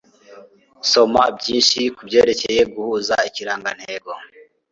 [0.91, 4.11] Soma byinshi kubyerekeye guhuza Ikirangantego